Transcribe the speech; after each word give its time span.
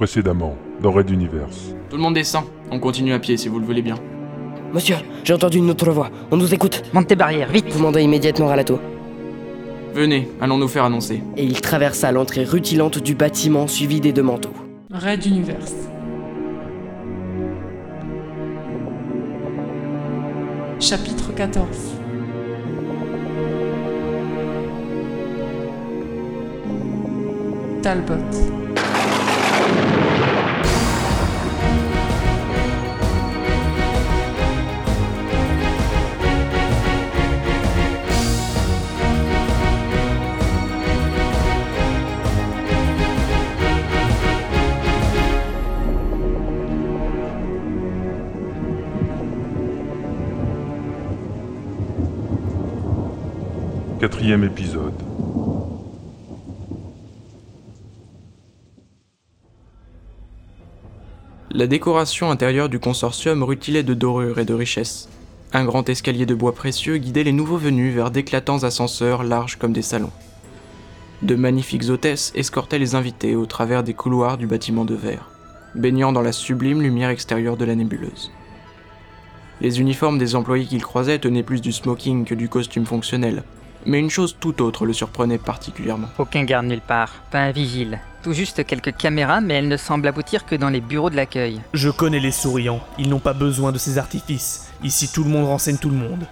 Précédemment, 0.00 0.56
dans 0.80 0.92
Red 0.92 1.10
Universe. 1.10 1.74
Tout 1.90 1.96
le 1.96 2.02
monde 2.02 2.14
descend. 2.14 2.44
On 2.70 2.78
continue 2.80 3.12
à 3.12 3.18
pied 3.18 3.36
si 3.36 3.48
vous 3.48 3.58
le 3.58 3.66
voulez 3.66 3.82
bien. 3.82 3.96
Monsieur, 4.72 4.96
j'ai 5.24 5.34
entendu 5.34 5.58
une 5.58 5.68
autre 5.68 5.90
voix. 5.90 6.08
On 6.30 6.38
nous 6.38 6.54
écoute. 6.54 6.84
Monte 6.94 7.08
tes 7.08 7.16
barrières, 7.16 7.50
vite 7.50 7.66
Vous 7.68 7.82
mandez 7.82 8.00
immédiatement 8.00 8.46
Ralato. 8.46 8.80
Venez, 9.92 10.26
allons 10.40 10.56
nous 10.56 10.68
faire 10.68 10.84
annoncer. 10.84 11.22
Et 11.36 11.44
il 11.44 11.60
traversa 11.60 12.12
l'entrée 12.12 12.44
rutilante 12.44 13.02
du 13.02 13.14
bâtiment 13.14 13.66
suivi 13.66 14.00
des 14.00 14.14
deux 14.14 14.22
manteaux. 14.22 14.54
Red 14.90 15.26
Universe. 15.26 15.74
Chapitre 20.80 21.34
14 21.34 21.66
Talbot. 27.82 28.69
Quatrième 54.10 54.42
épisode. 54.42 54.92
La 61.52 61.68
décoration 61.68 62.32
intérieure 62.32 62.68
du 62.68 62.80
consortium 62.80 63.44
rutilait 63.44 63.84
de 63.84 63.94
dorures 63.94 64.40
et 64.40 64.44
de 64.44 64.52
richesses. 64.52 65.08
Un 65.52 65.64
grand 65.64 65.88
escalier 65.88 66.26
de 66.26 66.34
bois 66.34 66.56
précieux 66.56 66.96
guidait 66.96 67.22
les 67.22 67.30
nouveaux 67.30 67.56
venus 67.56 67.94
vers 67.94 68.10
d'éclatants 68.10 68.64
ascenseurs 68.64 69.22
larges 69.22 69.56
comme 69.56 69.72
des 69.72 69.80
salons. 69.80 70.12
De 71.22 71.36
magnifiques 71.36 71.88
hôtesses 71.88 72.32
escortaient 72.34 72.80
les 72.80 72.96
invités 72.96 73.36
au 73.36 73.46
travers 73.46 73.84
des 73.84 73.94
couloirs 73.94 74.38
du 74.38 74.48
bâtiment 74.48 74.84
de 74.84 74.96
verre, 74.96 75.30
baignant 75.76 76.10
dans 76.10 76.22
la 76.22 76.32
sublime 76.32 76.82
lumière 76.82 77.10
extérieure 77.10 77.56
de 77.56 77.64
la 77.64 77.76
nébuleuse. 77.76 78.32
Les 79.60 79.80
uniformes 79.80 80.18
des 80.18 80.34
employés 80.34 80.66
qu'ils 80.66 80.82
croisaient 80.82 81.20
tenaient 81.20 81.44
plus 81.44 81.60
du 81.60 81.70
smoking 81.70 82.24
que 82.24 82.34
du 82.34 82.48
costume 82.48 82.86
fonctionnel, 82.86 83.44
mais 83.86 83.98
une 83.98 84.10
chose 84.10 84.36
tout 84.38 84.62
autre 84.62 84.86
le 84.86 84.92
surprenait 84.92 85.38
particulièrement. 85.38 86.08
Aucun 86.18 86.44
garde 86.44 86.66
nulle 86.66 86.80
part, 86.80 87.22
pas 87.30 87.40
un 87.40 87.52
vigile. 87.52 88.00
Tout 88.22 88.32
juste 88.32 88.66
quelques 88.66 88.96
caméras, 88.96 89.40
mais 89.40 89.54
elles 89.54 89.68
ne 89.68 89.76
semblent 89.76 90.06
aboutir 90.06 90.44
que 90.44 90.54
dans 90.54 90.68
les 90.68 90.80
bureaux 90.80 91.10
de 91.10 91.16
l'accueil. 91.16 91.60
Je 91.72 91.88
connais 91.88 92.20
les 92.20 92.32
souriants, 92.32 92.80
ils 92.98 93.08
n'ont 93.08 93.18
pas 93.18 93.32
besoin 93.32 93.72
de 93.72 93.78
ces 93.78 93.98
artifices. 93.98 94.70
Ici 94.82 95.10
tout 95.12 95.24
le 95.24 95.30
monde 95.30 95.46
renseigne 95.46 95.78
tout 95.78 95.90
le 95.90 95.96
monde. 95.96 96.26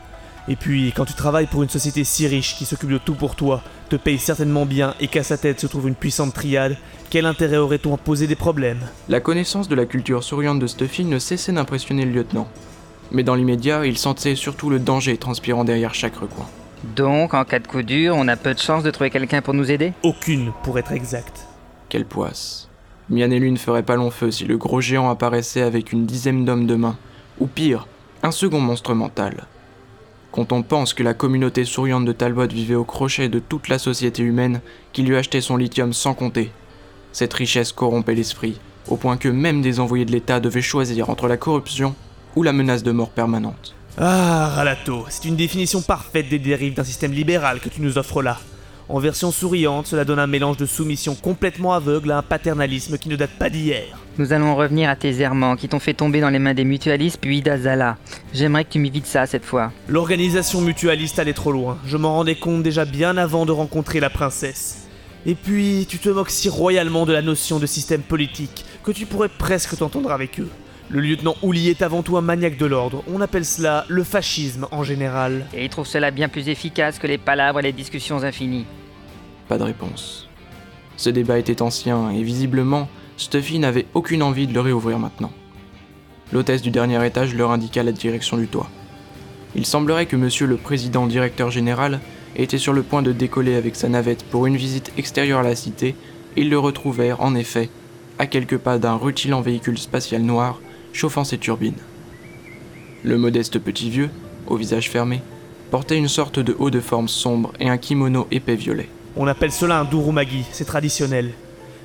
Et 0.48 0.56
puis, 0.56 0.92
quand 0.96 1.04
tu 1.04 1.12
travailles 1.12 1.46
pour 1.46 1.62
une 1.62 1.68
société 1.68 2.04
si 2.04 2.26
riche 2.26 2.56
qui 2.56 2.64
s'occupe 2.64 2.90
de 2.90 2.96
tout 2.96 3.14
pour 3.14 3.36
toi, 3.36 3.62
te 3.90 3.96
paye 3.96 4.18
certainement 4.18 4.64
bien 4.64 4.94
et 4.98 5.08
qu'à 5.08 5.22
sa 5.22 5.36
tête 5.36 5.60
se 5.60 5.66
trouve 5.66 5.88
une 5.88 5.94
puissante 5.94 6.32
triade, 6.32 6.78
quel 7.10 7.26
intérêt 7.26 7.58
aurait-on 7.58 7.94
à 7.94 7.98
poser 7.98 8.26
des 8.26 8.34
problèmes? 8.34 8.80
La 9.10 9.20
connaissance 9.20 9.68
de 9.68 9.74
la 9.74 9.84
culture 9.84 10.24
souriante 10.24 10.58
de 10.58 10.66
Stuffy 10.66 11.04
ne 11.04 11.18
cessait 11.18 11.52
d'impressionner 11.52 12.06
le 12.06 12.12
lieutenant. 12.12 12.48
Mais 13.10 13.22
dans 13.22 13.34
l'immédiat, 13.34 13.84
il 13.84 13.98
sentait 13.98 14.36
surtout 14.36 14.70
le 14.70 14.78
danger 14.78 15.18
transpirant 15.18 15.64
derrière 15.64 15.94
chaque 15.94 16.16
recoin. 16.16 16.46
Donc, 16.84 17.34
en 17.34 17.44
cas 17.44 17.58
de 17.58 17.66
coup 17.66 17.82
dur, 17.82 18.14
on 18.16 18.28
a 18.28 18.36
peu 18.36 18.54
de 18.54 18.58
chance 18.58 18.82
de 18.82 18.90
trouver 18.90 19.10
quelqu'un 19.10 19.42
pour 19.42 19.54
nous 19.54 19.70
aider 19.70 19.92
Aucune, 20.02 20.52
pour 20.62 20.78
être 20.78 20.92
exact. 20.92 21.46
Quelle 21.88 22.04
poisse. 22.04 22.68
Mian 23.10 23.30
et 23.30 23.38
lui 23.38 23.50
ne 23.50 23.56
feraient 23.56 23.82
pas 23.82 23.96
long 23.96 24.10
feu 24.10 24.30
si 24.30 24.44
le 24.44 24.58
gros 24.58 24.80
géant 24.80 25.08
apparaissait 25.08 25.62
avec 25.62 25.92
une 25.92 26.06
dizaine 26.06 26.44
d'hommes 26.44 26.66
de 26.66 26.74
main, 26.74 26.96
ou 27.40 27.46
pire, 27.46 27.86
un 28.22 28.30
second 28.30 28.60
monstre 28.60 28.94
mental. 28.94 29.46
Quand 30.30 30.52
on 30.52 30.62
pense 30.62 30.92
que 30.92 31.02
la 31.02 31.14
communauté 31.14 31.64
souriante 31.64 32.04
de 32.04 32.12
Talbot 32.12 32.48
vivait 32.48 32.74
au 32.74 32.84
crochet 32.84 33.28
de 33.28 33.38
toute 33.38 33.68
la 33.68 33.78
société 33.78 34.22
humaine 34.22 34.60
qui 34.92 35.02
lui 35.02 35.16
achetait 35.16 35.40
son 35.40 35.56
lithium 35.56 35.92
sans 35.92 36.14
compter, 36.14 36.50
cette 37.12 37.32
richesse 37.32 37.72
corrompait 37.72 38.14
l'esprit, 38.14 38.60
au 38.88 38.96
point 38.96 39.16
que 39.16 39.28
même 39.28 39.62
des 39.62 39.80
envoyés 39.80 40.04
de 40.04 40.12
l'État 40.12 40.38
devaient 40.38 40.60
choisir 40.60 41.08
entre 41.08 41.28
la 41.28 41.38
corruption 41.38 41.94
ou 42.36 42.42
la 42.42 42.52
menace 42.52 42.82
de 42.82 42.92
mort 42.92 43.10
permanente. 43.10 43.74
Ah, 44.00 44.52
Ralato, 44.54 45.06
c'est 45.08 45.24
une 45.24 45.34
définition 45.34 45.82
parfaite 45.82 46.28
des 46.28 46.38
dérives 46.38 46.74
d'un 46.74 46.84
système 46.84 47.10
libéral 47.10 47.58
que 47.58 47.68
tu 47.68 47.82
nous 47.82 47.98
offres 47.98 48.22
là. 48.22 48.38
En 48.88 49.00
version 49.00 49.32
souriante, 49.32 49.88
cela 49.88 50.04
donne 50.04 50.20
un 50.20 50.28
mélange 50.28 50.56
de 50.56 50.66
soumission 50.66 51.16
complètement 51.16 51.72
aveugle 51.72 52.12
à 52.12 52.18
un 52.18 52.22
paternalisme 52.22 52.96
qui 52.96 53.08
ne 53.08 53.16
date 53.16 53.32
pas 53.40 53.50
d'hier. 53.50 53.98
Nous 54.18 54.32
allons 54.32 54.54
revenir 54.54 54.88
à 54.88 54.94
tes 54.94 55.20
errements 55.20 55.56
qui 55.56 55.68
t'ont 55.68 55.80
fait 55.80 55.94
tomber 55.94 56.20
dans 56.20 56.30
les 56.30 56.38
mains 56.38 56.54
des 56.54 56.62
mutualistes 56.62 57.18
puis 57.20 57.42
d'Azala. 57.42 57.96
J'aimerais 58.32 58.64
que 58.64 58.70
tu 58.70 58.78
m'évites 58.78 59.04
ça 59.04 59.26
cette 59.26 59.44
fois. 59.44 59.72
L'organisation 59.88 60.60
mutualiste 60.60 61.18
allait 61.18 61.32
trop 61.32 61.50
loin, 61.50 61.76
je 61.84 61.96
m'en 61.96 62.14
rendais 62.14 62.36
compte 62.36 62.62
déjà 62.62 62.84
bien 62.84 63.16
avant 63.16 63.46
de 63.46 63.52
rencontrer 63.52 63.98
la 63.98 64.10
princesse. 64.10 64.86
Et 65.26 65.34
puis, 65.34 65.86
tu 65.88 65.98
te 65.98 66.08
moques 66.08 66.30
si 66.30 66.48
royalement 66.48 67.04
de 67.04 67.12
la 67.12 67.20
notion 67.20 67.58
de 67.58 67.66
système 67.66 68.02
politique 68.02 68.64
que 68.84 68.92
tu 68.92 69.06
pourrais 69.06 69.28
presque 69.28 69.76
t'entendre 69.76 70.12
avec 70.12 70.38
eux. 70.38 70.48
Le 70.90 71.00
lieutenant 71.00 71.36
Ouli 71.42 71.68
est 71.68 71.82
avant 71.82 72.02
tout 72.02 72.16
un 72.16 72.22
maniaque 72.22 72.56
de 72.56 72.64
l'ordre. 72.64 73.04
On 73.12 73.20
appelle 73.20 73.44
cela 73.44 73.84
le 73.88 74.02
fascisme 74.04 74.66
en 74.70 74.84
général. 74.84 75.44
Et 75.52 75.64
il 75.64 75.68
trouve 75.68 75.86
cela 75.86 76.10
bien 76.10 76.30
plus 76.30 76.48
efficace 76.48 76.98
que 76.98 77.06
les 77.06 77.18
palabres 77.18 77.60
et 77.60 77.62
les 77.62 77.72
discussions 77.72 78.22
infinies. 78.22 78.64
Pas 79.48 79.58
de 79.58 79.64
réponse. 79.64 80.28
Ce 80.96 81.10
débat 81.10 81.38
était 81.38 81.60
ancien 81.60 82.10
et 82.10 82.22
visiblement, 82.22 82.88
Stuffy 83.18 83.58
n'avait 83.58 83.84
aucune 83.92 84.22
envie 84.22 84.46
de 84.46 84.54
le 84.54 84.60
réouvrir 84.60 84.98
maintenant. 84.98 85.30
L'hôtesse 86.32 86.62
du 86.62 86.70
dernier 86.70 87.04
étage 87.06 87.34
leur 87.34 87.50
indiqua 87.50 87.82
la 87.82 87.92
direction 87.92 88.38
du 88.38 88.48
toit. 88.48 88.70
Il 89.54 89.66
semblerait 89.66 90.06
que 90.06 90.16
monsieur 90.16 90.46
le 90.46 90.56
président 90.56 91.06
directeur 91.06 91.50
général 91.50 92.00
était 92.34 92.56
sur 92.56 92.72
le 92.72 92.82
point 92.82 93.02
de 93.02 93.12
décoller 93.12 93.56
avec 93.56 93.76
sa 93.76 93.90
navette 93.90 94.24
pour 94.24 94.46
une 94.46 94.56
visite 94.56 94.92
extérieure 94.96 95.40
à 95.40 95.42
la 95.42 95.56
cité, 95.56 95.94
et 96.36 96.42
ils 96.42 96.50
le 96.50 96.58
retrouvèrent, 96.58 97.20
en 97.20 97.34
effet, 97.34 97.68
à 98.18 98.26
quelques 98.26 98.58
pas 98.58 98.78
d'un 98.78 98.94
rutilant 98.94 99.40
véhicule 99.40 99.78
spatial 99.78 100.22
noir 100.22 100.60
chauffant 100.92 101.24
ses 101.24 101.38
turbines. 101.38 101.74
Le 103.04 103.16
modeste 103.18 103.58
petit 103.58 103.90
vieux, 103.90 104.10
au 104.46 104.56
visage 104.56 104.90
fermé, 104.90 105.20
portait 105.70 105.96
une 105.96 106.08
sorte 106.08 106.38
de 106.38 106.56
haut 106.58 106.70
de 106.70 106.80
forme 106.80 107.08
sombre 107.08 107.52
et 107.60 107.68
un 107.68 107.78
kimono 107.78 108.26
épais 108.30 108.56
violet. 108.56 108.88
On 109.16 109.26
appelle 109.26 109.52
cela 109.52 109.80
un 109.80 109.84
Durumagi, 109.84 110.44
c'est 110.52 110.64
traditionnel. 110.64 111.32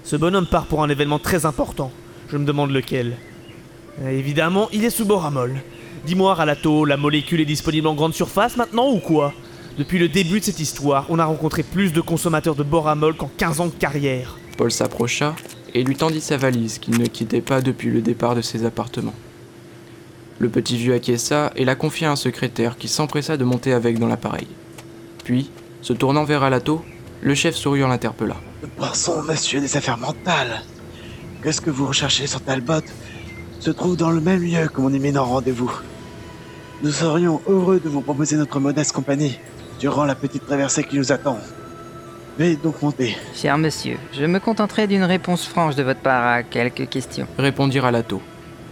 Ce 0.04 0.16
bonhomme 0.16 0.48
part 0.48 0.66
pour 0.66 0.84
un 0.84 0.90
événement 0.90 1.20
très 1.20 1.46
important. 1.46 1.92
Je 2.30 2.38
me 2.38 2.46
demande 2.46 2.72
lequel. 2.72 3.18
Euh, 4.02 4.10
Évidemment, 4.10 4.70
il 4.74 4.84
est 4.86 4.90
sous 4.90 5.06
Boramol. 5.06 5.62
Dis-moi, 6.06 6.34
Ralato, 6.34 6.84
la 6.86 6.98
molécule 6.98 7.40
est 7.42 7.46
disponible 7.46 7.88
en 7.88 7.94
grande 7.94 8.14
surface 8.14 8.58
maintenant 8.58 8.90
ou 8.92 9.00
quoi? 9.00 9.34
Depuis 9.78 9.98
le 9.98 10.08
début 10.10 10.40
de 10.40 10.46
cette 10.46 10.60
histoire, 10.60 11.06
on 11.10 11.18
a 11.20 11.26
rencontré 11.26 11.64
plus 11.64 11.94
de 11.94 12.02
consommateurs 12.02 12.56
de 12.56 12.64
Boramol 12.64 13.16
qu'en 13.16 13.32
15 13.38 13.60
ans 13.62 13.66
de 13.68 13.72
carrière. 13.72 14.38
Paul 14.58 14.72
s'approcha 14.72 15.36
et 15.74 15.84
lui 15.84 15.96
tendit 15.96 16.22
sa 16.22 16.38
valise 16.38 16.78
qu'il 16.80 17.00
ne 17.00 17.06
quittait 17.06 17.42
pas 17.42 17.62
depuis 17.62 17.90
le 17.90 18.02
départ 18.02 18.36
de 18.36 18.42
ses 18.42 18.66
appartements. 18.66 19.14
Le 20.40 20.50
petit 20.50 20.78
vieux 20.78 20.94
acquiesça 20.94 21.52
et 21.56 21.66
la 21.66 21.76
confia 21.76 22.10
à 22.10 22.14
un 22.14 22.16
secrétaire 22.16 22.78
qui 22.78 22.88
s'empressa 22.88 23.38
de 23.38 23.44
monter 23.44 23.74
avec 23.74 24.00
dans 24.00 24.08
l'appareil. 24.08 24.48
Puis, 25.24 25.50
se 25.82 25.94
tournant 25.94 26.24
vers 26.24 26.44
Alato, 26.44 26.84
le 27.22 27.36
chef 27.36 27.56
souriant 27.56 27.88
l'interpella. 27.88 28.36
Poisson, 28.78 29.24
monsieur 29.24 29.62
des 29.62 29.78
affaires 29.78 29.98
mentales. 29.98 30.64
Qu'est-ce 31.42 31.62
que 31.62 31.70
vous 31.70 31.88
recherchez 31.88 32.28
sur 32.28 32.42
Talbot 32.42 32.84
Se 33.60 33.70
trouve 33.70 33.98
dans 33.98 34.12
le 34.12 34.22
même 34.22 34.42
lieu 34.42 34.68
que 34.68 34.82
mon 34.82 34.94
éminent 34.94 35.26
rendez-vous. 35.26 35.72
Nous 36.82 36.92
serions 36.92 37.42
heureux 37.48 37.80
de 37.80 37.90
vous 37.90 38.02
proposer 38.02 38.36
notre 38.36 38.60
modeste 38.60 38.92
compagnie 38.92 39.40
durant 39.80 40.06
la 40.06 40.16
petite 40.16 40.46
traversée 40.46 40.84
qui 40.84 40.98
nous 40.98 41.12
attend. 41.12 41.38
Veuillez 42.38 42.56
donc 42.56 42.82
monter. 42.82 43.16
Cher 43.36 43.58
monsieur, 43.58 43.98
je 44.12 44.26
me 44.26 44.40
contenterai 44.40 44.88
d'une 44.88 45.04
réponse 45.04 45.46
franche 45.46 45.76
de 45.76 45.84
votre 45.84 46.00
part 46.00 46.26
à 46.26 46.44
quelques 46.44 46.90
questions. 46.90 47.28
Répondirent 47.38 47.86
Alato, 47.86 48.22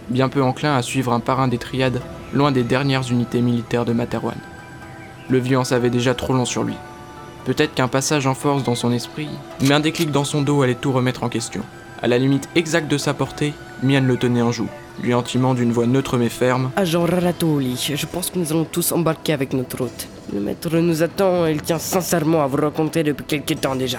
bien 0.08 0.28
peu 0.28 0.42
enclin 0.42 0.74
à 0.74 0.82
suivre 0.82 1.12
un 1.12 1.20
parrain 1.20 1.46
des 1.46 1.58
triades 1.58 2.00
loin 2.32 2.50
des 2.50 2.64
dernières 2.64 3.10
unités 3.10 3.40
militaires 3.40 3.84
de 3.84 3.92
Materwan. 3.92 4.36
Le 5.28 5.38
vieux 5.38 5.58
en 5.58 5.64
savait 5.64 5.90
déjà 5.90 6.14
trop 6.14 6.32
long 6.32 6.44
sur 6.44 6.64
lui. 6.64 6.74
Peut-être 7.44 7.74
qu'un 7.74 7.88
passage 7.88 8.26
en 8.26 8.34
force 8.34 8.64
dans 8.64 8.74
son 8.74 8.92
esprit, 8.92 9.28
mais 9.60 9.72
un 9.72 9.80
déclic 9.80 10.10
dans 10.10 10.24
son 10.24 10.42
dos 10.42 10.62
allait 10.62 10.74
tout 10.74 10.92
remettre 10.92 11.22
en 11.22 11.28
question. 11.28 11.62
À 12.00 12.08
la 12.08 12.18
limite 12.18 12.48
exacte 12.56 12.90
de 12.90 12.98
sa 12.98 13.14
portée, 13.14 13.54
Mian 13.82 14.00
le 14.00 14.16
tenait 14.16 14.42
en 14.42 14.50
joue, 14.50 14.68
lui 15.02 15.12
intimant 15.12 15.54
d'une 15.54 15.72
voix 15.72 15.86
neutre 15.86 16.18
mais 16.18 16.28
ferme 16.28 16.70
Agent 16.76 17.04
Raratoli, 17.04 17.92
je 17.94 18.06
pense 18.06 18.30
que 18.30 18.38
nous 18.38 18.50
allons 18.52 18.64
tous 18.64 18.92
embarquer 18.92 19.32
avec 19.32 19.52
notre 19.52 19.82
hôte. 19.82 20.08
Le 20.32 20.40
maître 20.40 20.74
nous 20.78 21.02
attend 21.02 21.46
et 21.46 21.52
il 21.52 21.60
tient 21.60 21.78
sincèrement 21.78 22.42
à 22.42 22.46
vous 22.46 22.56
rencontrer 22.56 23.02
depuis 23.02 23.24
quelque 23.24 23.52
temps 23.54 23.76
déjà. 23.76 23.98